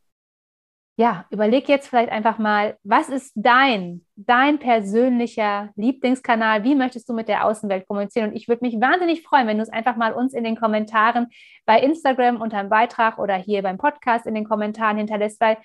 ja, 0.97 1.25
überleg 1.29 1.67
jetzt 1.67 1.89
vielleicht 1.89 2.09
einfach 2.09 2.37
mal, 2.37 2.77
was 2.83 3.09
ist 3.09 3.33
dein, 3.35 4.05
dein 4.15 4.59
persönlicher 4.59 5.71
Lieblingskanal? 5.75 6.63
Wie 6.63 6.73
möchtest 6.73 7.09
du 7.09 7.13
mit 7.13 7.27
der 7.27 7.45
Außenwelt 7.45 7.85
kommunizieren? 7.85 8.29
Und 8.29 8.35
ich 8.35 8.47
würde 8.47 8.63
mich 8.63 8.79
wahnsinnig 8.79 9.21
freuen, 9.23 9.45
wenn 9.47 9.57
du 9.57 9.63
es 9.63 9.69
einfach 9.69 9.97
mal 9.97 10.13
uns 10.13 10.33
in 10.33 10.45
den 10.45 10.55
Kommentaren 10.55 11.27
bei 11.65 11.81
Instagram 11.81 12.39
unter 12.39 12.59
einem 12.59 12.69
Beitrag 12.69 13.19
oder 13.19 13.35
hier 13.35 13.61
beim 13.61 13.77
Podcast 13.77 14.25
in 14.25 14.35
den 14.35 14.47
Kommentaren 14.47 14.95
hinterlässt, 14.97 15.41
weil 15.41 15.57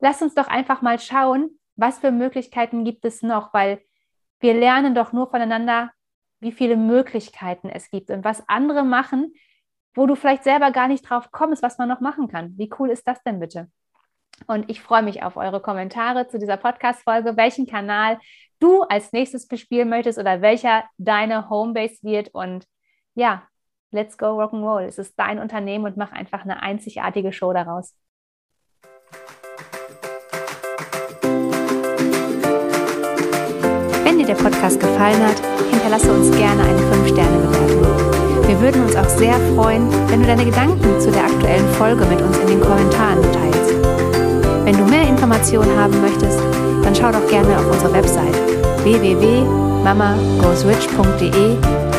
lass 0.00 0.20
uns 0.20 0.34
doch 0.34 0.48
einfach 0.48 0.82
mal 0.82 0.98
schauen, 0.98 1.60
was 1.76 2.00
für 2.00 2.10
Möglichkeiten 2.10 2.84
gibt 2.84 3.04
es 3.04 3.22
noch, 3.22 3.54
weil 3.54 3.80
wir 4.40 4.54
lernen 4.54 4.96
doch 4.96 5.12
nur 5.12 5.30
voneinander, 5.30 5.92
wie 6.40 6.50
viele 6.50 6.76
Möglichkeiten 6.76 7.68
es 7.68 7.88
gibt 7.88 8.10
und 8.10 8.24
was 8.24 8.42
andere 8.48 8.82
machen, 8.82 9.32
wo 9.94 10.06
du 10.06 10.16
vielleicht 10.16 10.42
selber 10.42 10.72
gar 10.72 10.88
nicht 10.88 11.08
drauf 11.08 11.30
kommst, 11.30 11.62
was 11.62 11.78
man 11.78 11.88
noch 11.88 12.00
machen 12.00 12.26
kann. 12.26 12.58
Wie 12.58 12.68
cool 12.80 12.90
ist 12.90 13.06
das 13.06 13.22
denn 13.22 13.38
bitte? 13.38 13.70
Und 14.46 14.70
ich 14.70 14.80
freue 14.80 15.02
mich 15.02 15.22
auf 15.22 15.36
eure 15.36 15.60
Kommentare 15.60 16.28
zu 16.28 16.38
dieser 16.38 16.56
Podcast-Folge, 16.56 17.36
welchen 17.36 17.66
Kanal 17.66 18.18
du 18.58 18.82
als 18.82 19.12
nächstes 19.12 19.46
bespielen 19.46 19.88
möchtest 19.88 20.18
oder 20.18 20.40
welcher 20.40 20.84
deine 20.98 21.48
Homebase 21.50 21.98
wird. 22.02 22.28
Und 22.32 22.66
ja, 23.14 23.42
let's 23.90 24.16
go 24.18 24.40
Rock'n'Roll. 24.40 24.82
Es 24.82 24.98
ist 24.98 25.18
dein 25.18 25.38
Unternehmen 25.38 25.84
und 25.84 25.96
mach 25.96 26.12
einfach 26.12 26.42
eine 26.44 26.62
einzigartige 26.62 27.32
Show 27.32 27.52
daraus. 27.52 27.94
Wenn 34.04 34.18
dir 34.18 34.26
der 34.26 34.34
Podcast 34.34 34.80
gefallen 34.80 35.26
hat, 35.26 35.38
hinterlasse 35.70 36.12
uns 36.12 36.30
gerne 36.36 36.62
eine 36.62 36.78
5-Sterne-Bewertung. 36.78 38.48
Wir 38.48 38.60
würden 38.60 38.82
uns 38.82 38.96
auch 38.96 39.08
sehr 39.08 39.34
freuen, 39.54 39.90
wenn 40.10 40.20
du 40.20 40.26
deine 40.26 40.44
Gedanken 40.44 41.00
zu 41.00 41.10
der 41.10 41.24
aktuellen 41.24 41.68
Folge 41.74 42.04
mit 42.04 42.20
uns 42.20 42.38
in 42.38 42.48
den 42.48 42.60
Kommentaren 42.60 43.22
teilst. 43.32 44.01
Wenn 44.64 44.76
du 44.76 44.84
mehr 44.84 45.08
Informationen 45.08 45.76
haben 45.78 45.98
möchtest, 46.00 46.38
dann 46.84 46.94
schau 46.94 47.10
doch 47.10 47.26
gerne 47.28 47.58
auf 47.58 47.68
unsere 47.70 47.92
Website 47.92 48.36
www.mamagoesrich.de 48.84 51.56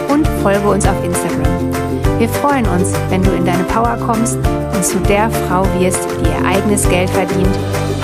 und 0.10 0.26
folge 0.42 0.70
uns 0.70 0.88
auf 0.88 1.04
Instagram. 1.04 1.74
Wir 2.20 2.30
freuen 2.30 2.66
uns, 2.68 2.94
wenn 3.10 3.22
du 3.22 3.32
in 3.32 3.44
deine 3.44 3.64
Power 3.64 3.98
kommst 3.98 4.38
und 4.38 4.86
zu 4.86 4.98
der 5.00 5.30
Frau 5.30 5.66
wirst, 5.78 6.08
die 6.22 6.30
ihr 6.30 6.46
eigenes 6.46 6.88
Geld 6.88 7.10
verdient, 7.10 7.60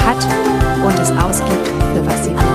hat 0.06 0.28
und 0.86 1.00
es 1.00 1.10
ausgibt, 1.12 1.70
für 1.94 2.06
was 2.06 2.25
sie 2.25 2.32
will. 2.32 2.49